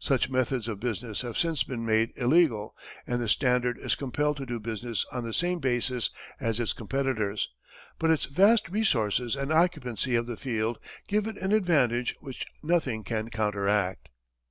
Such 0.00 0.28
methods 0.28 0.68
of 0.68 0.80
business 0.80 1.22
have 1.22 1.38
since 1.38 1.62
been 1.62 1.82
made 1.82 2.12
illegal, 2.16 2.76
and 3.06 3.22
the 3.22 3.26
Standard 3.30 3.78
is 3.78 3.94
compelled 3.94 4.36
to 4.36 4.44
do 4.44 4.60
business 4.60 5.06
on 5.10 5.24
the 5.24 5.32
same 5.32 5.60
basis 5.60 6.10
as 6.38 6.60
its 6.60 6.74
competitors, 6.74 7.48
but 7.98 8.10
its 8.10 8.26
vast 8.26 8.68
resources 8.68 9.34
and 9.34 9.50
occupancy 9.50 10.14
of 10.14 10.26
the 10.26 10.36
field 10.36 10.78
give 11.08 11.26
it 11.26 11.38
an 11.38 11.52
advantage 11.52 12.14
which 12.20 12.44
nothing 12.62 13.02
can 13.02 13.30
counteract. 13.30 14.10